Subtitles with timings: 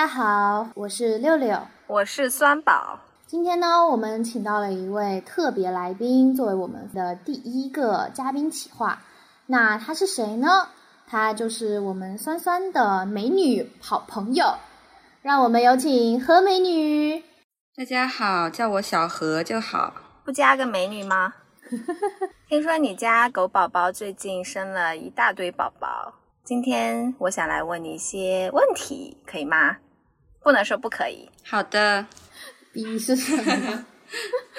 [0.00, 3.00] 家好，我是六六，我是酸宝。
[3.26, 9.02] 今天呢，我们请到了一位特别来宾，作为我们的第一个嘉宾企划。
[9.44, 10.68] 那他是谁呢？
[11.06, 14.54] 他就是我们酸酸的美女好朋友。
[15.20, 17.22] 让我们有请何美女。
[17.76, 19.92] 大家好，叫我小何就好。
[20.24, 21.34] 不加个美女吗？
[22.48, 26.14] 听说你家狗宝宝最近生了一大堆宝宝。
[26.42, 29.76] 今天我想来问你一些问题，可以吗？
[30.42, 31.28] 不能说不可以。
[31.44, 32.06] 好的。
[32.72, 33.84] B 是什么？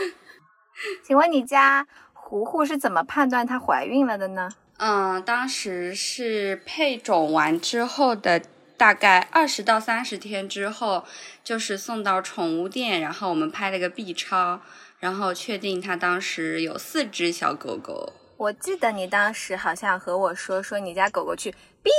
[1.04, 4.50] 请问你家糊糊是怎么判断她怀孕了的呢？
[4.78, 8.42] 嗯，当时是配种完之后的
[8.76, 11.06] 大概二十到三十天之后，
[11.44, 14.60] 就是送到宠物店，然后我们拍了个 B 超，
[15.00, 18.14] 然后确定它当时有四只小狗狗。
[18.38, 21.52] 我记得你当时好像和我说，说你家狗狗去
[21.84, 21.92] B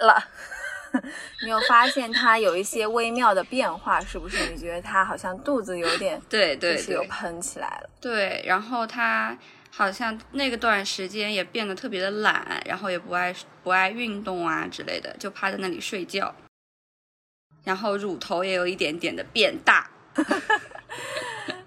[0.00, 0.28] 了，
[1.42, 4.50] 你有发现它有一些微妙的变化，是不是？
[4.50, 7.90] 你觉得它好像肚子有点对对，就是有喷起来了。
[8.00, 9.36] 对，然后它
[9.70, 16.34] 好像那个段时间也变得特别的懒，然后也不爱不爱运动啊之类的，就趴在那里睡觉，
[17.64, 19.90] 然后乳头也有一点点的变大。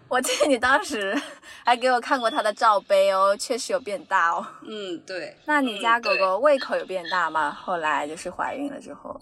[0.10, 1.16] 我记得你当时
[1.64, 4.46] 还给我看过它的罩杯哦，确实有变大哦。
[4.64, 5.36] 嗯，对。
[5.46, 7.52] 那你家狗狗胃口有变大吗？
[7.52, 9.20] 后来就是怀孕了之后。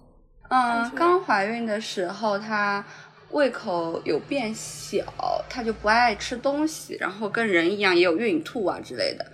[0.49, 2.83] 嗯，刚怀孕的时候它
[3.31, 5.03] 胃口有变小，
[5.49, 9.25] 它就不爱吃东西，然后跟人一样也有孕吐啊之类的。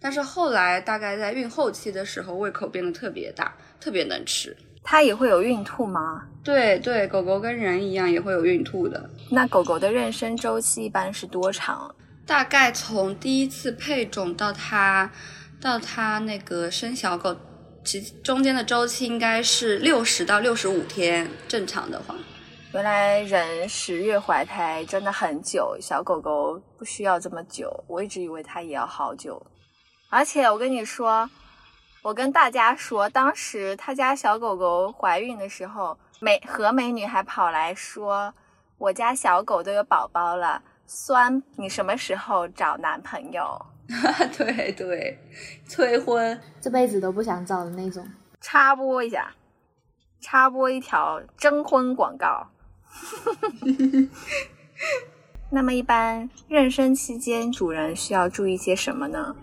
[0.00, 4.56] 但是后来大概在孕后期的时候，胃口变得特别大，特别能吃。
[4.82, 6.26] 它也会有孕吐吗？
[6.42, 9.08] 对对，狗狗跟人一样也会有孕吐的。
[9.30, 11.94] 那狗狗的妊娠周期一般是多长？
[12.26, 15.10] 大概从第一次配种到它
[15.60, 17.36] 到它那个生小狗，
[17.84, 22.14] 其中间的周期应该是六十到六十五天，正常的话。
[22.72, 27.84] 原来人十月怀胎真的很久，小狗狗不需要这么久。
[27.86, 29.44] 我一直以为它也要好久。
[30.08, 31.28] 而且我跟你说。
[32.02, 38.32] 我跟大家说，当时他家小狗狗怀孕的时候，美何美女还跑来说，
[38.78, 43.66] 我家小狗都有宝宝了，酸，你什么时候找男朋友？
[44.38, 45.18] 对对，
[45.66, 48.06] 催婚，这辈子都不想找的那种。
[48.40, 49.34] 插播一下，
[50.22, 52.48] 插播一条征婚广告。
[55.52, 59.36] 那么一般妊娠期间，主人需要注意些什么呢？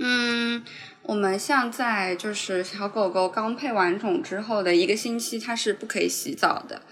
[0.00, 0.64] 嗯。
[1.10, 6.82] 我们像在就是小狗狗刚配完种之后的一个星期，它是不可以洗澡的。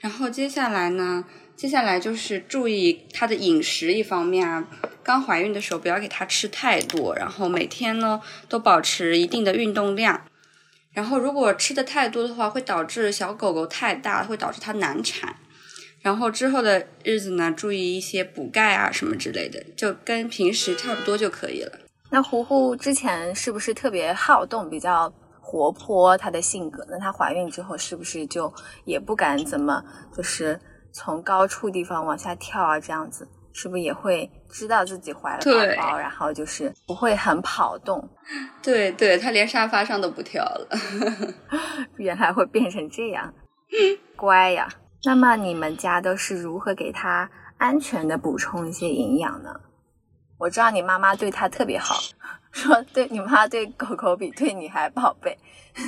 [0.00, 4.66] 然后接下来呢，接下来就是注意它的饮食一方面啊，
[5.02, 10.24] 刚怀孕的时候不要给它吃太多，然后每天呢都保持一定的运动量。
[10.94, 15.36] 然后如果吃的太多的话，会导致小狗狗太大，会导致它难产。
[16.00, 21.80] 然后之后的日子呢，注意一些补钙啊什么之类的，就跟平时差不多就可以了。
[22.10, 26.16] 那糊糊之前是不是特别好动，比较活泼？
[26.16, 28.52] 她的性格，那她怀孕之后是不是就
[28.84, 29.82] 也不敢怎么，
[30.16, 30.58] 就是
[30.92, 32.80] 从高处地方往下跳啊？
[32.80, 38.08] 这样子是不是也会知道自己怀了宝宝，然后就是不会很跑动？
[38.62, 40.68] 对对，她连沙发上都不跳了。
[41.96, 43.34] 原来会变成这样，
[44.16, 44.68] 乖呀。
[45.04, 49.54] 那么你们家都是如何给她安全的补充一些营养呢？
[50.38, 51.96] 我知道你妈妈对它特别好，
[52.52, 55.36] 说对你妈对狗狗比对你还宝贝，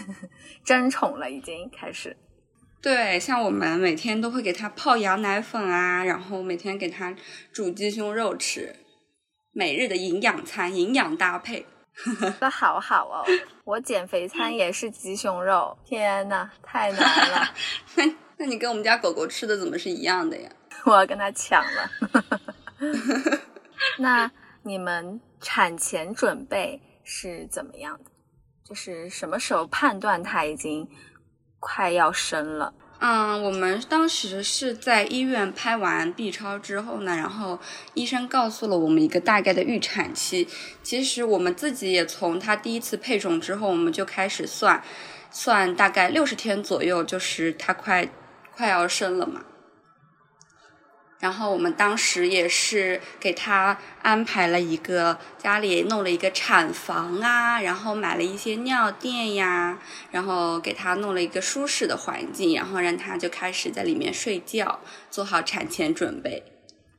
[0.65, 2.17] 争宠了已经开始。
[2.83, 7.15] 对，像我们每天都会给它泡羊奶粉啊，然后每天给它
[7.53, 8.75] 煮鸡胸肉吃，
[9.53, 11.67] 每日的营养餐，营养搭配。
[12.41, 13.25] 那好好哦，
[13.65, 17.55] 我减肥餐也是鸡胸肉，天呐，太难了。
[17.97, 18.05] 那
[18.39, 20.51] 那你跟我们家狗狗吃的怎么是一样的呀？
[20.85, 21.91] 我要跟它抢了。
[23.99, 24.31] 那
[24.63, 28.11] 你们产前准备是怎么样的？
[28.63, 30.89] 就是什么时候判断他已经
[31.59, 32.73] 快要生了？
[33.01, 37.59] 嗯，我们当时是在医院拍完 B 超之后呢，然后
[37.95, 40.47] 医生告诉了我们一个大概的预产期。
[40.83, 44.85] 其实我们自己也从他第一次配种之后，我们就开始算，
[45.31, 48.07] 算大概六十天左右，就是他快
[48.55, 49.47] 快要生了嘛。
[51.21, 59.79] 然后我们当时也是给他安排了一个家里弄了一个产房啊，然后买了一些尿垫呀，
[60.11, 64.81] 然后给他弄了一个舒适的环境，然后让他就开始在里面睡觉，
[65.11, 66.43] 做好产前准备。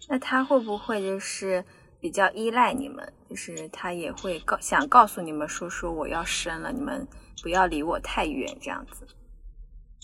[0.08, 1.66] 那他会不会就是
[2.00, 3.12] 比较依赖你们？
[3.28, 7.08] 就是他也会告想告诉你们说说我要生了，你们
[7.42, 9.08] 不要离我太远这样子。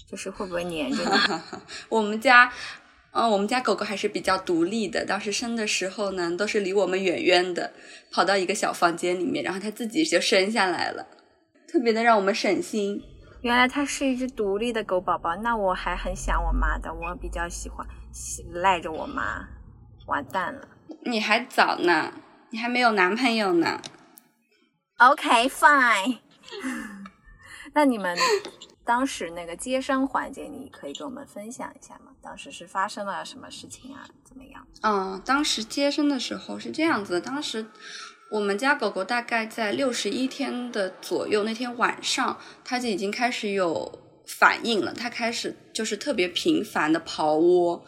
[0.10, 1.60] 就是会不会黏着你？
[1.90, 2.50] 我们家，
[3.20, 5.04] 嗯，我们家狗狗还是比较独立的。
[5.04, 7.74] 当时生的时候呢，都是离我们远远的，
[8.12, 11.08] 跑到一个小房间里面，然后它自己就生下来了，
[11.68, 13.02] 特别的让我们省心。
[13.42, 17.84] 原来它是一只独立的狗宝宝，那我还很想我妈的，我比较喜欢
[18.54, 19.48] 赖着我妈。
[20.06, 20.68] 完蛋了，
[21.04, 22.14] 你还早呢，
[22.52, 23.82] 你还没有男朋友呢。
[24.98, 26.20] OK fine，
[27.74, 28.16] 那你们
[28.88, 32.14] 当时那个接生环节，你可以跟我们分享一下吗？
[32.22, 34.08] 当时是发生了什么事情啊？
[34.24, 34.66] 怎么样？
[34.82, 37.66] 嗯，当时接生的时候是这样子的，当时
[38.32, 47.84] 我们家狗狗大概在六十一天的左右，那天晚上它就已经开始有反应了，它开始就是特别频繁的刨窝，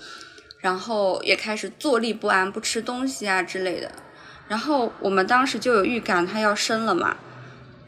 [0.59, 3.89] 然后也开始坐立不安，不吃东西啊之类的。
[4.49, 7.15] 然后我们当时就有预感它要生了嘛，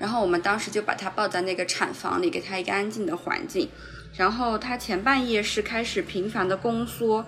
[0.02, 3.70] 然后我们当时就把它抱在那个产房里，给它一个安静的环境。
[4.16, 7.24] 然后它前半夜是开始频繁的宫缩，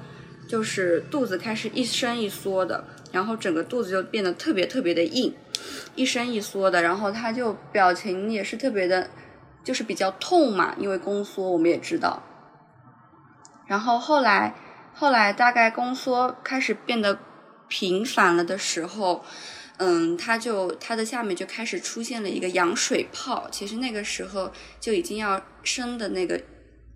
[0.48, 5.36] 就是肚子开始一伸一缩的，然后整个肚子就变得特别特别的硬，
[5.94, 6.82] 一伸一缩的。
[6.82, 9.12] 然后它就表情也是特别的，
[9.64, 12.24] 就是比较痛嘛，因为宫缩我们也知道。
[13.68, 14.56] 然后后来
[14.96, 17.20] 后来大概宫缩开始变得。
[17.70, 19.26] 频繁了的时候，
[19.78, 26.42] 嗯，它就它的下面就开始出现了一个羊水泡，其实那个时候就已经要生的那个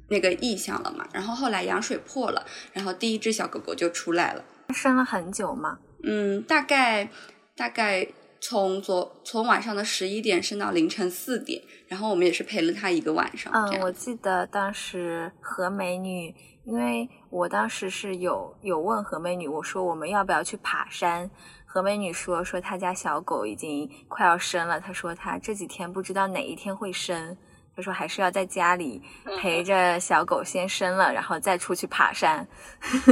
[0.09, 1.07] 那个意象了嘛。
[1.11, 4.43] 然后后来羊水破了，然后第一只小狗狗就出来了。
[4.73, 5.79] 生了很久吗？
[6.03, 7.09] 嗯，大概
[7.55, 8.07] 大概
[8.39, 13.51] 从昨从晚上的十一点生到凌晨四点，然后我们也是陪了它一个晚上。
[13.53, 16.33] 嗯，我记得当时何美女。
[16.67, 21.31] 因为我当时是有有问何美女，我说我们要不要去爬山？
[21.69, 27.37] 何美女说说她家小狗已经快要生了，她说她这几天不知道哪一天会生，
[27.75, 29.03] 她说还是要在家里
[29.37, 32.47] 陪着小狗先生了，然后再出去爬山。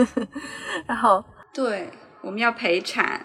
[0.88, 1.24] 然后
[1.54, 1.92] 对，
[2.22, 3.22] 我们要陪产。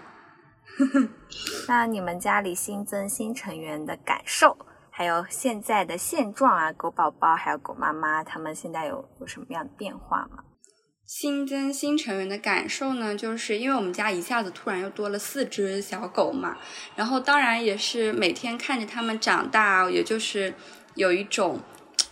[1.68, 4.56] 那你们家里新增新成员的感受？
[4.90, 10.42] 还有现在的现状啊，狗宝宝还有狗妈妈，他们现在有有什么样的变化吗？
[11.12, 16.56] 新增新成员的感受呢，就是因为我们家一下子突然又多了四只小狗嘛，
[16.94, 20.54] 然后当然也是每天看着它们长大，也就是
[20.94, 21.58] 有一种。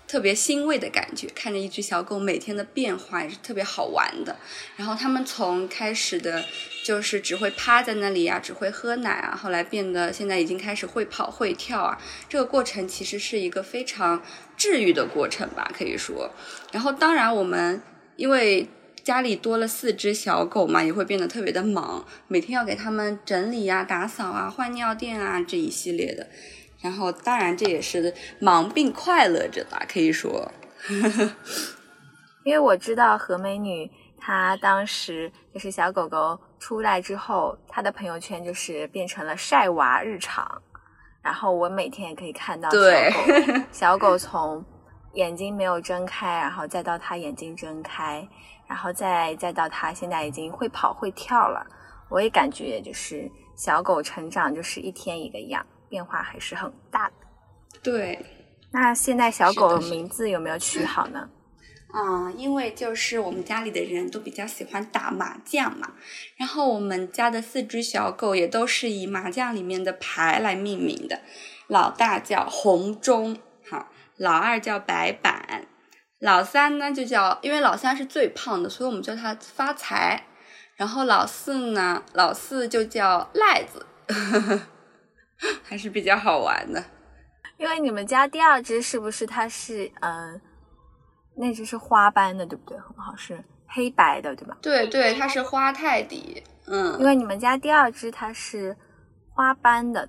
[0.09, 4.35] 特别欣慰的感觉，看着一只小狗每天的变化也是特别好玩的。
[4.75, 6.43] 然后他们从开始的，
[6.83, 11.99] 就是只会趴在那里啊，只会喝奶啊，后来变得现在已经开始会跑会跳啊。
[12.27, 14.23] 这个过程其实是一个非常
[14.57, 16.31] 治愈的过程吧，可以说。
[16.73, 17.83] 然后当然我们
[18.17, 18.67] 因为
[19.09, 26.29] 家里多了四只小狗嘛，也会变得特别的忙，每天要给它们整理啊、打扫啊、换尿垫啊这一系列的。
[26.83, 30.53] 然后，当然这也是忙并快乐着吧，可以说。
[32.45, 40.61] 因为我知道何美女，她当时就是小狗狗出来之后，她的朋友圈就是变成了晒娃日常。
[41.23, 44.63] 然后我每天也可以看到小狗，对 小狗从
[45.15, 48.29] 眼睛没有睁开，然后再到它眼睛睁开，
[48.69, 51.67] 然后再再到它现在已经会跑会跳了。
[52.09, 55.67] 我也感觉就是小狗成长就是一天一个样。
[55.91, 57.15] 变化还是很大的。
[57.83, 58.23] 对，
[58.73, 61.31] 那现在小狗的名字有没有取好呢？
[61.95, 65.93] 嗯，因为就是我们家里的人都比较喜欢打麻将嘛，
[66.37, 71.23] 然后我们家的四只小狗也都是以麻将里面的牌来命名的。
[71.69, 75.67] 老大叫红中，好，老二叫白板，
[76.21, 80.25] 老三呢就叫，因为老三是最胖的，所以我们叫他发财。
[80.77, 83.85] 然后老四呢，老四就叫赖子。
[85.63, 86.85] 还是比较好玩的，
[87.59, 90.41] 因为你们家第二只是不是它是嗯，
[91.37, 92.79] 那只是花斑的，对不对？
[92.79, 94.57] 很好，是黑白的，对吧？
[94.61, 96.99] 对对，它是花泰迪，嗯。
[96.99, 98.77] 因为你们家第二只它是
[99.31, 100.09] 花斑的，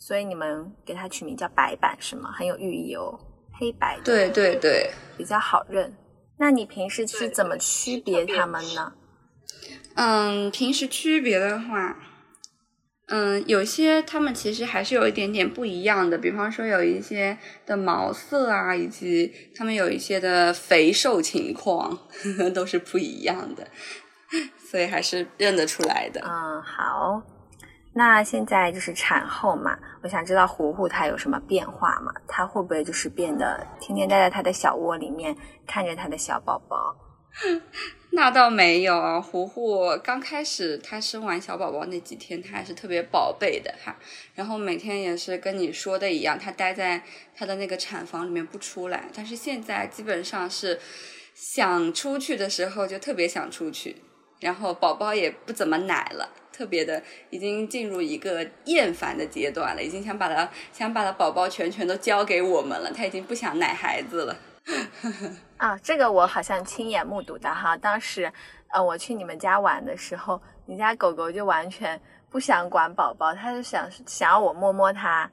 [0.00, 2.32] 所以你们给它取名叫白板是吗？
[2.32, 3.18] 很有寓意哦，
[3.60, 4.02] 黑白的。
[4.02, 5.94] 对对对，比较好认。
[6.38, 8.94] 那你平时是怎么区别它们呢？
[9.94, 11.98] 嗯，平时区别的话。
[13.12, 17.36] 嗯，有些它们其实还是有一点点不一样的，比方说有一些
[17.66, 23.66] 的毛色啊，以及它们有一些的肥瘦情况呵呵 都是不一样的，
[24.56, 26.20] 所以还是认得出来的。
[26.24, 27.20] 嗯，好，
[27.92, 32.12] 那现在就是产后嘛，我想知道糊糊它有什么变化嘛？
[32.28, 36.96] 它会不会就是变得天天待在它的小窝里面，看着它的小宝宝，
[38.12, 43.96] 那倒没有，糊糊刚开始他生完小宝宝那几天，他还是特别宝贝的哈。
[44.34, 47.02] 然后每天也是跟你说的一样，他待在
[47.36, 49.08] 他的那个产房里面不出来。
[49.14, 50.80] 但是现在基本上是
[51.34, 53.96] 想出去的时候就特别想出去，
[54.40, 64.36] 然后宝宝也不怎么奶了，特别的已经进入一个厌烦的阶段了，已经想把他想把他宝宝全全都交给我们了，他已经不想奶孩子了。
[65.56, 67.76] 啊，这个我好像亲眼目睹的哈。
[67.76, 68.32] 当时，
[68.68, 75.30] 呃，我去你们家玩的时候，你家狗狗就完全不想管宝宝，它就想想要我摸摸它，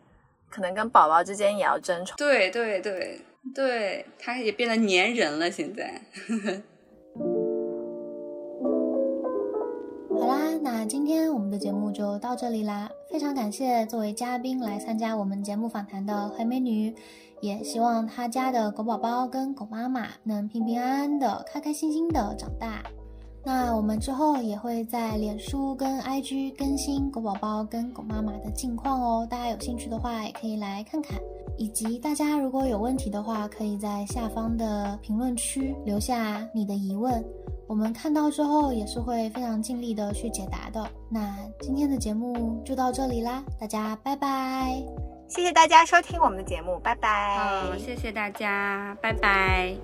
[0.49, 2.15] 可能跟宝宝之间也要争宠。
[2.17, 3.21] 对对对
[3.53, 5.51] 对，它也变得粘人了。
[5.51, 6.01] 现在，
[10.87, 12.89] 今天我们的节目就到这里啦。
[13.11, 16.95] 非常感谢作为嘉宾来参加我们节目访谈的黑美女。
[17.41, 22.81] 也希望她家的狗宝宝跟狗妈妈能平平安安的、开开心心的长大。
[23.43, 31.19] 那我们之后也会在脸书跟 IG 更新狗宝宝跟狗妈妈的近况哦，大家有兴趣的话也可以来看看。
[31.57, 37.23] 以及大家如果有问题的话，可以在下方的评论区留下你的疑问，
[37.67, 40.89] 我们看到之后也是会非常尽力的去解答的。
[41.09, 44.81] 那今天的节目就到这里啦，大家拜拜。
[45.27, 47.37] 谢谢大家收听我们的节目，拜拜。
[47.37, 49.75] 好，谢谢大家，拜拜。